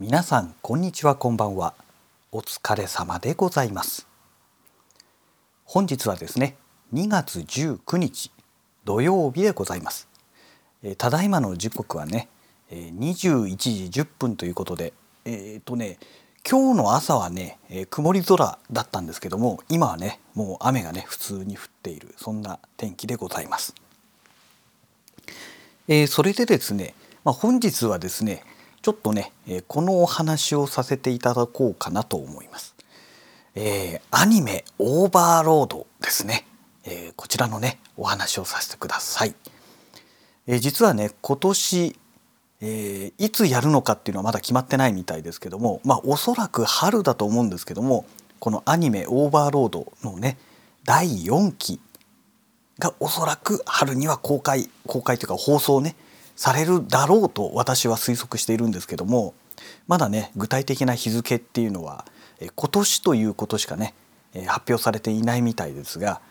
[0.00, 1.74] 皆さんこんにちはこんばんは。
[2.32, 4.08] お疲れ様でございます。
[5.66, 6.56] 本日はですね
[6.94, 8.30] 2月19日
[8.86, 10.08] 土曜日でございます。
[10.96, 12.30] ただいまの時刻はね
[12.70, 13.54] 21
[13.90, 14.94] 時10分ということで
[15.26, 15.98] えっ、とね
[16.50, 23.74] 今日の朝はね、え曇り空だったんですけども今はねもう雨がね普通に降っているそんな天気でございます。
[25.88, 28.44] えー、それでですね、まあ、本日はですね
[28.82, 32.74] ちょっとね、えこのお話をさせていただこうかなと思います。
[33.54, 36.46] えー、アニメオーバーロードですね、
[36.84, 39.34] えー、こちらのねお話をさせてください。
[40.46, 41.96] えー、実はね今年、
[42.62, 48.04] えいつやるのかっていうのはまだ決まってないみたいですけどもまあおそらく春だと思うんですけども
[48.38, 50.36] このアニメオーバーロードのね
[50.84, 51.80] 第4期
[52.78, 55.96] がおそらく春には公開公開というか放送ね
[56.40, 59.34] されるだろうと私は推測しているんですけども
[59.86, 62.06] まだね具体的な日付っていうのは
[62.56, 63.92] 今年ということしかね
[64.46, 66.22] 発表されていないみたいですが、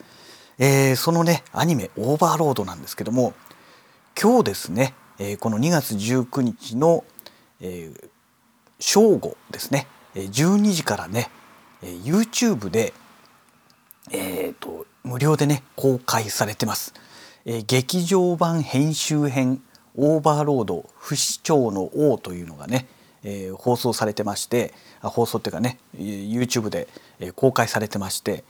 [0.58, 3.36] えー、そのねアニメ「オーバーロード」なんですけども
[4.20, 7.04] 今日ですね、え、この2月19日の、
[7.62, 8.10] えー、
[8.80, 9.86] 正午ですね
[10.16, 11.30] 12時からね
[11.84, 12.96] YouTube で、
[14.10, 16.96] えーと、無料でね公開されてます。
[17.46, 19.62] え、劇場版編集編
[19.96, 22.88] オーバーロード不死鳥の王というのがね、
[23.24, 26.88] えー、放送されてまして放送っていうかね YouTube で
[27.36, 28.44] 公開されてまして、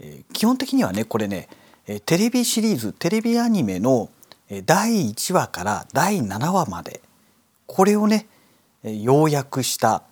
[0.00, 1.48] えー、基本的にはねこれね
[2.06, 4.08] テレビシリーズテレビアニメの
[4.64, 7.00] 第1話から第7話まで
[7.66, 8.26] これをね
[8.82, 10.02] 要約した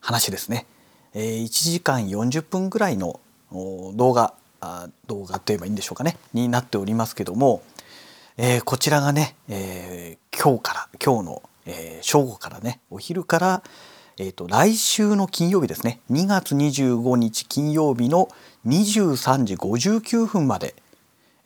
[0.00, 0.66] 話ですね。
[1.14, 4.34] 1時間40分ぐらいの動画
[5.06, 7.62] 動画といえばいいんでしょうかねになっておりますけども、
[8.40, 13.62] えー、こちらがね、えー、今日から今日の、えー、正午からねお昼から、
[14.16, 18.28] えーと、来週の金曜日ですね2月25日金曜日の
[18.64, 20.76] 23時59分まで、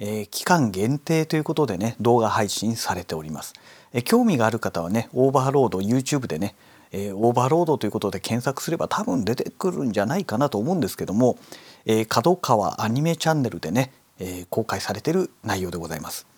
[0.01, 3.55] え、期間限定ということでね動画配信されております。
[3.95, 6.55] え、興味がある方はねオーバーロード YouTube でね、
[6.91, 11.39] え、オーバーロードということで検索すれば多分出てくるんじゃないかなと思うんですけども、
[11.87, 16.31] えー、角川アニメチャンネルでね、え、公開されてる内容でございます。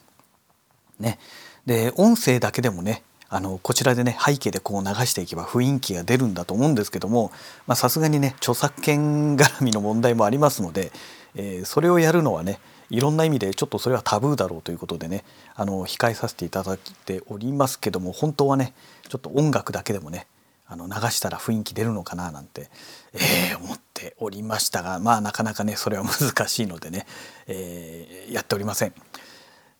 [1.00, 1.18] ね、
[1.66, 7.32] で音声だけでもねあのこちらでね背景でこう流していけば雰囲気が出るんだと思うんですけども
[7.74, 10.92] さすがにね著作権絡みの問題もありますので、
[11.34, 12.60] えー、それをやるのはね
[12.90, 15.24] いろんな意味でちょっとそれはタブーだろうということでね
[15.56, 18.72] あの控えさせていただいておりますけども本当はね
[19.08, 20.28] ちょっと音楽だけでもね
[20.66, 22.68] あの流したら雰囲気出るのかななんて、
[23.12, 27.06] えー、思っておりましたがまあなかなかねそれは難しいのでね、
[27.46, 28.94] えー、やっておりません。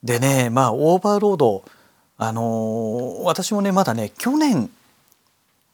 [0.05, 1.65] でねまあオーバーロード
[2.17, 4.71] あのー、私もねまだね去年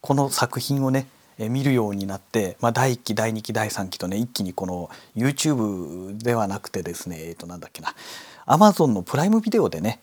[0.01, 1.07] この作品をね
[1.39, 7.95] 見るようになって、まあ、第1期第2期第3期とね一気にこの YouTube ではなくてですねえっ、ー、となんだっけな
[8.47, 10.01] Amazon のプライムビデオでね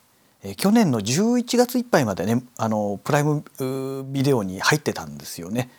[0.57, 3.43] 去年の11月いっぱいまでねあのプライム
[4.11, 5.69] ビデオに入ってたんですよね。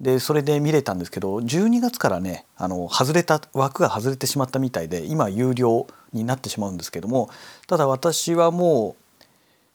[0.00, 7.30] でそれで見れたんですけど12月からねあの外れた枠が外れてしまったみたいで今有料になってしまうんですけども
[7.66, 8.96] ただ私はも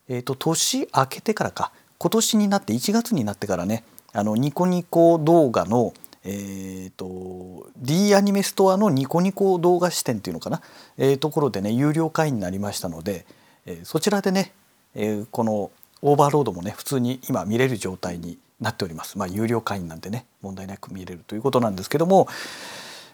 [0.10, 5.94] う、えーと、年明けてからか今年になって1月になってからねあのニコニコ動画の
[6.24, 10.62] えーと、D アニメストアのニコニコ動画視点っていうのかな、
[10.98, 13.26] えー、ところでね有料会員になりましたので、
[13.66, 14.54] えー、そちらでね、
[14.94, 15.72] えー、この
[16.04, 19.18] オーバーロードもね普通に今見れる状態になっております。
[19.18, 22.28] まあ有料会員なんてね問題なく見れるということなんですけども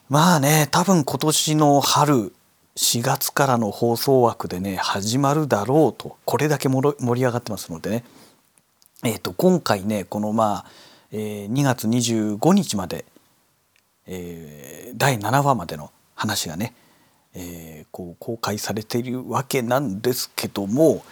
[0.09, 2.33] まあね多分今年の春
[2.77, 8.03] 4月からの放送枠でね始まるだろうとこれだけ盛り上がってますのでね、
[9.03, 10.65] えー、と今回ねこのまあ、
[11.11, 13.03] えー、2月25日まで、
[14.05, 16.75] えー、第7話までの話がね、
[17.33, 21.03] えー、こう公開されているわけなんですけども、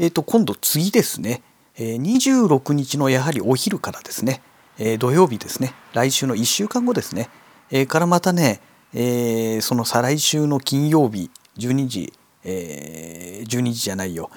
[0.00, 1.42] えー、と今度次ですね
[1.76, 4.42] え26日のやはりお昼からですね、
[4.78, 7.28] え土曜日ですね来週の1週間後ですね、
[7.72, 8.60] えからまたね、
[8.94, 12.12] えその再来週の金曜日12時、
[12.44, 14.30] え12時じゃないよ、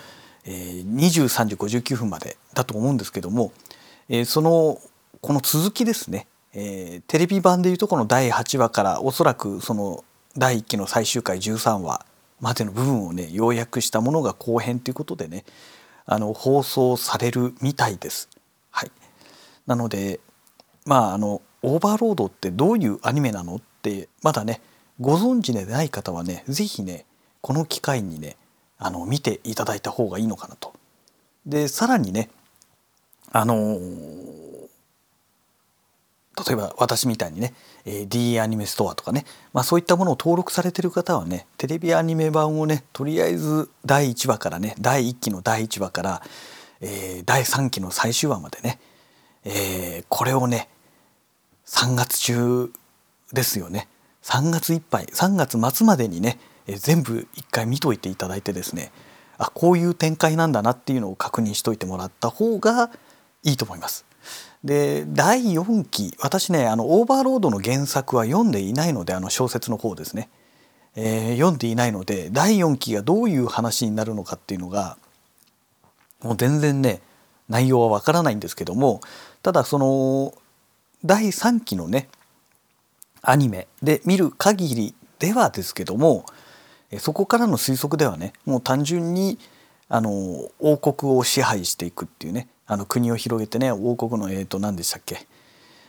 [0.46, 3.52] え23時59分までだと思うんですけども、
[4.10, 4.80] えその
[5.22, 10.04] この続きですね、えテレビ版でいうとこの第8話からおそらくその
[10.38, 12.06] 第1期の最終回13話
[12.40, 15.46] までの部分をね要約したものが後編ということでね
[16.06, 18.30] あの放送されるみたいです。
[18.72, 18.92] はい、
[19.66, 20.20] なので
[20.86, 24.62] まああのオーバーロードってどういうアニメなのってまだね
[25.00, 27.06] ご存知でない方はね是非ね
[27.42, 28.36] この機会にね
[28.78, 30.74] あの見ていただいた方がいいのかなと。
[31.46, 32.30] でさらにね
[33.32, 33.80] あの
[36.46, 37.54] 例えば私みたいにね、
[37.84, 46.22] え、D アニメストアとかね、まあ、そういったものを登録されてる方はねテレビアニメ版をねとりあえず第1話からね第1期の第1話から、
[46.82, 48.80] えー、第3期の最終話までね、
[49.46, 50.70] えー、これをね
[51.66, 52.72] 3月中
[53.34, 53.88] ですよね
[54.24, 58.92] 3月いっぱい3月末までにね、え、全部一回見といていただいてですね
[59.38, 62.92] あこういう展開なんだなっていうのを確認しといてもらった方が
[63.44, 64.06] いいと思います。
[64.64, 70.30] で第4期私ねあのオーバーロードの原作は読んでいないのであの小説の方ですね、
[70.96, 74.98] えー、読んでいないので第4期がどういう話になるのかっていうのが
[76.22, 77.02] もう全然ね
[77.48, 79.00] 内容はわからないんですけども
[79.44, 80.34] ただその
[81.06, 82.10] 第3期のね
[83.22, 83.68] アニメ。
[83.82, 86.26] で見る限りではですけども
[87.00, 89.40] そこからの推測ではねもう単純に
[89.90, 90.12] あの
[90.60, 95.28] 王国を支配していくっていうねあの国を広げてね王国のえっ、ー、と何でしたっけ？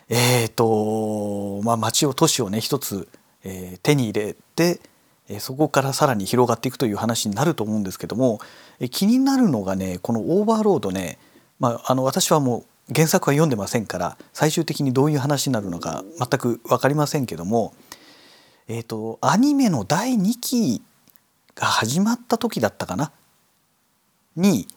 [0.08, 3.08] えっ、ー、とまあ町を都市をね一つ、
[3.44, 4.80] えー、手に入れて、
[5.28, 8.40] えそこからさらに広がっていくという話になると思うんですけども、
[8.80, 11.18] え気になるのがねこのオーバーロードね、
[11.58, 17.74] まあ、あの私はもう原作は読んでませんから最終的にどういう話になるのか全く分かりませんけども、
[18.66, 20.82] えーと、アニメの第2期
[21.54, 23.12] が始まった時だったかな？
[24.36, 24.68] に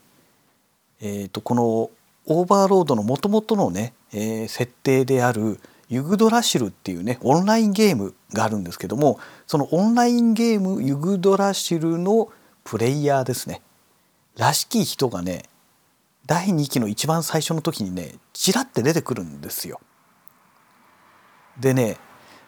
[1.01, 1.89] えーと、この
[2.27, 5.59] オーバーロードのもともとのね、えー、設定である
[5.89, 12.29] ユグドラシルっていうねオンラインゲームがあるんですけどもそのオンラインゲームユグドラシルの
[12.63, 13.61] プレイヤーですね。
[14.37, 15.43] らしき人がね
[16.25, 19.79] 第2期の一番最初の時にねちらって出てくるんですよ。
[21.59, 21.97] でね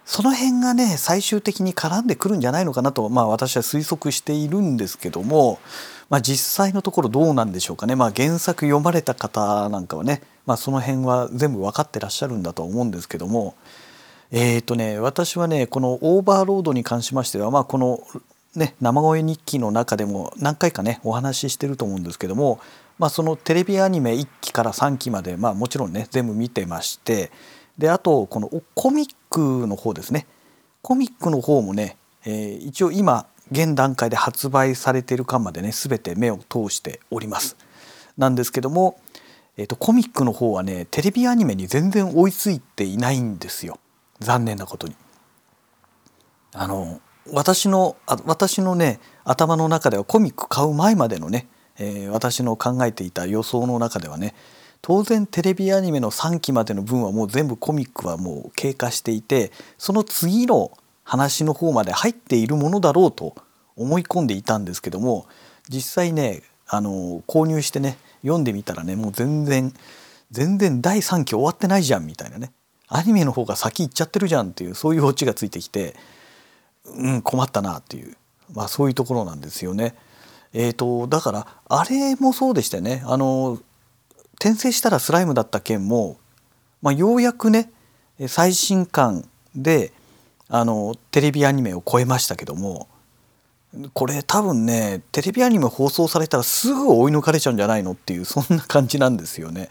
[0.05, 5.59] その辺がね最終的に絡んでくるんじゃないのかなと、まあ、私は推測しているんですけども、
[6.09, 13.55] まあ、実際のところどうなんでしょうかね、まあ、原作読まれた方なんかはね、まあ、その辺は全部分かってらっしゃるんだと思うんですけども
[14.31, 18.01] えっ、ー、とね私はねこのオーバーロードに関しましては、まあ、この、
[18.55, 22.59] ね、生声日記の中でも何回かねお話ししてると思うんですけども、
[22.99, 27.31] まあ、そのテレビアニメ1期から3期まで、まあ、もちろんね全部見てまして
[27.77, 30.27] であとこのコミックの方ですね。
[30.83, 37.57] コミックの方もね、えー、一応今現段階で発売されてる間までね全て目を通しております。
[38.17, 38.99] なんですけども、
[39.57, 43.79] えーと、コミックの方はねテレビアニメに全然追いついていないんですよ。
[44.19, 44.95] 残念なことに。
[46.53, 51.47] あの私の私のね頭の中ではコミック買う前までのね、
[51.77, 54.35] えー、私の考えていた予想の中ではね
[54.81, 60.71] 当然テレビアニメの3期までの分はもう全部コミックはもう経過していてその次の
[61.03, 63.35] 話の方まで入っているものだろうと
[63.75, 65.25] 思い込んでいたんですけども
[65.69, 69.73] 実際ねあの購入してね読んでみたらねもう全然
[70.31, 72.51] 全然第3期終わってないじゃんみたいなね
[72.87, 75.95] アニメの方が先行っちゃってるじゃんっていうそういうオチがついてきて
[76.85, 78.15] うん困ったなっていう、
[78.53, 79.95] まあ、そういうところなんですよね。
[80.53, 83.59] えーとだからあれもそうでしたよねあの
[84.39, 86.17] 転生したらスライムだった件も、
[86.81, 87.71] まあ、ようやくね
[88.27, 89.91] 最新刊で
[90.49, 92.87] あのテレビアニメを超えましたけども
[93.93, 99.69] これ多分ねテレビアニメ放送されたらすぐ追い抜かれちゃうんじゃないのっていうそんな感じなんですよね。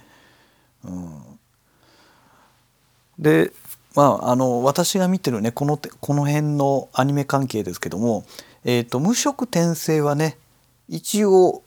[0.85, 1.23] うん、
[3.19, 3.53] で
[3.95, 8.25] まああの私が見てるねこのこの辺のアニメ関係ですけども、
[8.65, 10.39] えーと無色転生はね
[10.89, 11.63] 一応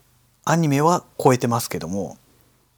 [0.46, 2.18] アニメは超えてますけども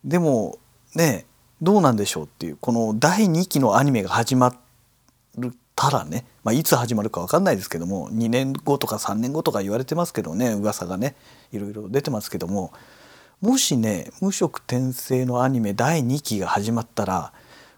[0.06, 0.58] でも
[0.96, 1.26] ね
[1.62, 4.56] どうなんでしょうっていうこの第2期のアニメが始まっ
[5.76, 11.16] たらね、まあ、いつ始まるか分かんないですけども2年後とか3年後とか言われてますけどね噂がね
[11.52, 12.72] いろいろ出てますけども
[13.42, 17.34] もしね無色転生のアニメ第2期が始まったら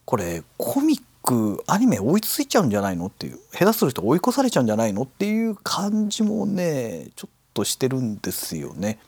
[0.05, 8.99] これコミックアニメ追いついちゃうんじゃないのっていう下手すると追い越されちゃうんじゃないのっていう感じもねちょっとしてるんですよね。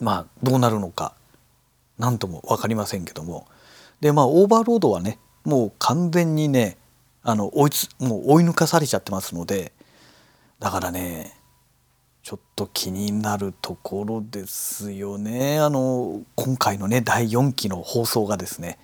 [0.00, 1.14] まあどうなるのか
[1.98, 3.46] 何とも分かりませんけども
[4.00, 6.78] でまあオーバーロードはねもう完全にね
[7.22, 9.72] あの追いつもう追い抜かされちゃってますので
[10.58, 11.36] だからね
[12.22, 18.78] ちょっと気になるところですよねあの今回のね第4期の放送がですね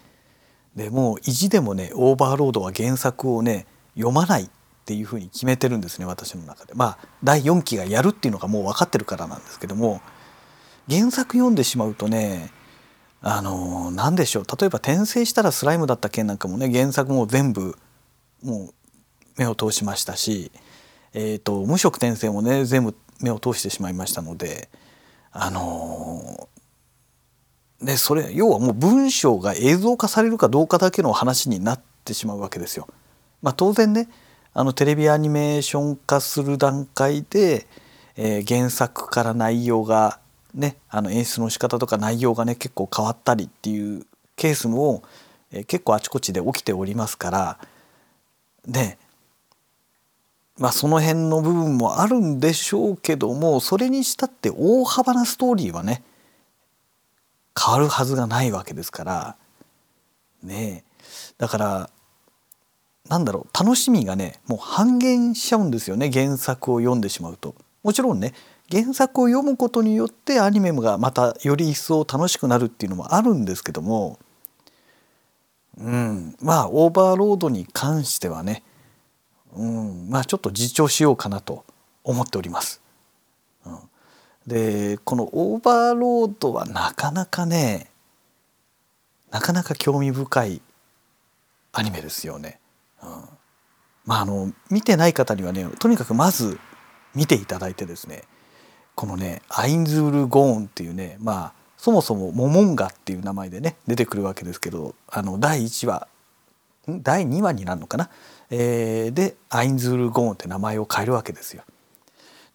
[0.76, 4.48] でもう意地でもねオーバーロードは原作をね読まないっ
[4.84, 6.74] ていうふうに決めてるんですね私の中で。
[6.74, 10.00] まあ第4期がやるっていうのがもう分かってるからなんですけども
[10.88, 12.52] 原作読んでしまうとね
[13.22, 14.44] あの何でしょう。
[14.60, 17.76] 例えば転生したらスライムだった件なんかもね原作も全部
[18.42, 18.74] もう
[19.36, 20.52] 目を通しましたし、
[21.12, 24.68] えーと、無色転生もね全部目を通してしまいましたので
[25.32, 26.48] あの
[27.82, 32.88] でそれ要はもう文章が映像化されるかどうかだけの話になってしまうわけですよ。
[33.42, 34.08] まあ、当然ね
[34.54, 37.66] あのテレビアニメーション化する段階で、
[38.16, 40.18] えー、原作から内容が
[40.54, 45.02] ねあの演出の仕方とか内容がね結構変わったりっていうケースも、
[45.52, 47.58] えー、結構あちこちで起きておりますから
[48.66, 48.98] ね
[50.58, 56.02] まあその辺の部分もあるんでしょうけどもそれにしたって大幅なストーリーはね
[57.58, 59.36] 変わるはずがないわけですから。
[60.42, 60.84] ね
[61.38, 61.90] だから
[63.08, 67.54] なんだろう楽しみがねもう半減しちゃうんですよね原作を読んでしまうと。
[67.82, 68.34] もちろんね
[68.70, 74.18] 原作を読むことによってアニメがまたより一層楽しくなるっていうのもあるんですけども。
[75.78, 76.36] うん。
[76.40, 78.64] まあオーバーロードに関してはね。
[79.54, 80.08] うん。
[80.10, 81.64] まあちょっと自重しようかなと
[82.02, 82.80] 思っております。
[84.46, 87.90] でこのオーバーロードはなかなかね
[89.30, 90.62] なかなか興味深い
[91.72, 92.58] アニメですよね。
[93.02, 93.08] うん、
[94.04, 96.58] まああの見てない方にはねとにかくまず
[97.14, 98.22] 見ていただいてですね
[98.94, 106.08] このねアインズ・ウール・ゴウンっていうねまあそもそもモモンガっていう名前でね出てくるわけですけどあの第1話
[106.88, 108.10] 第2話になるのかな、
[108.50, 111.64] えー、でアインズ・ウール・ゴウンって名前を変えるわけですよ。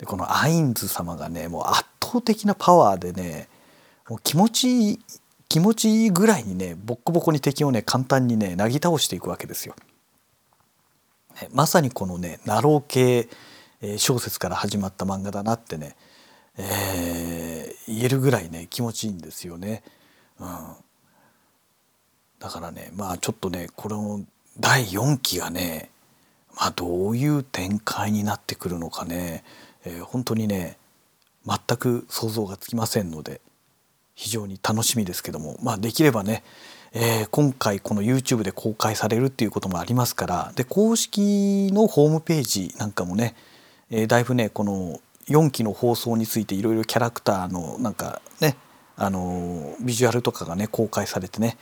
[0.02, 3.48] でこのアインズ様がねもう圧倒的なパワーでね
[4.10, 5.00] もう気持ちいい
[5.48, 9.76] 気持ちいいぐらいにねボッコボコに敵をね簡単にねなぎ倒していくわけですよ。
[11.54, 13.30] まさにこのねナロー系
[13.98, 15.96] 小説から始まった漫画だなってね、
[16.58, 19.84] えー、言えるぐらいね気持ちいいんですよね。
[20.40, 20.48] うん、
[22.40, 24.24] だからねまあちょっとねこれの
[24.60, 25.92] 第4期がね、
[26.56, 29.44] まあ、どういう展開になってくるのかね、
[29.86, 30.78] えー、本当にね
[31.46, 33.42] 全く想像がつきませんので
[34.16, 36.44] 非常に楽しみですけどもまあできればね
[36.94, 43.34] えー、今回この YouTube で公開されるっていうこともありますからで公式のホームページなんかもね、
[43.90, 48.58] えー、だいぶねこの4期の放送についていろいろキャラクターのなんかね
[48.98, 51.58] あのビジュアルとかがね公開されてね、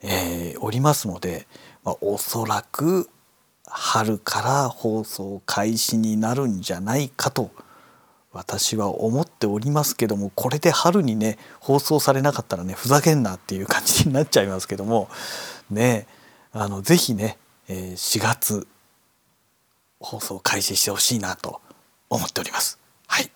[0.00, 1.48] えー、おりますので、
[1.82, 3.10] まあ、おそらく
[3.66, 7.50] 春から放送開始になるんじゃないかと
[8.32, 15.08] 私は思っておりますけどもこれで春にね放送されなかったらねふざけんなっていう感じになっちゃいますけども
[15.70, 16.06] ね
[16.58, 17.36] あのぜひね、
[17.68, 18.66] 4月
[20.00, 21.60] 放送開始してほしいなと
[22.08, 22.78] 思っております。
[23.06, 23.30] はい、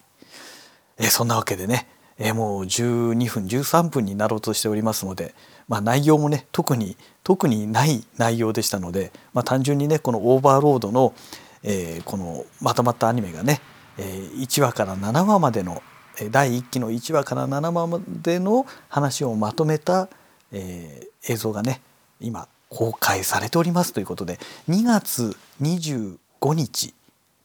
[0.96, 5.34] えそんなわけでね、えもう12分13分になろうとしておりますので、
[5.70, 11.14] まあ、内容もね特に特にない内容でしたので、まあ、単純にねこのオーバーロードの、
[11.62, 13.60] えー、このまとまったアニメがね
[14.00, 15.82] え1話から7話までの
[16.30, 20.08] 第1期の1話から7話までの話をまとめた、
[20.52, 21.80] えー、映像がね
[22.20, 26.18] 今公開されておりますということで2月25
[26.54, 26.94] 日、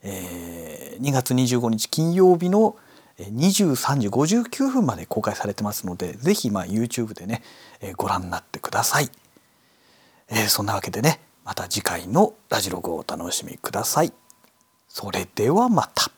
[0.04, 2.76] えー、2月25日金曜日の
[3.20, 7.42] 23時59分まで公開されてますので是非ま YouTube でね、
[7.96, 9.10] ご覧になってください、
[10.30, 14.12] えー、そんなわけでねまた次回のラジログをお楽しみください
[14.88, 16.15] それではまた。